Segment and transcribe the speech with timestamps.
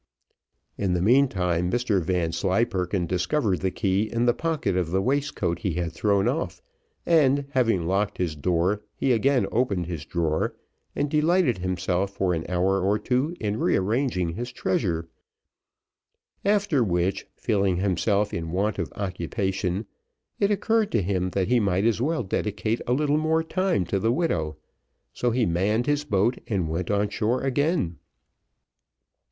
[0.79, 5.73] In the meantime, Mr Vanslyperken discovered the key in the pocket of the waistcoat he
[5.75, 6.59] had thrown off,
[7.05, 10.55] and having locked his door, he again opened his drawer,
[10.95, 15.07] and delighted himself for an hour or two in re arranging his treasure;
[16.43, 19.85] after which, feeling himself in want of occupation,
[20.39, 23.99] it occurred to him, that he might as well dedicate a little more time to
[23.99, 24.57] the widow,
[25.13, 27.97] so he manned his boat and went on shore again.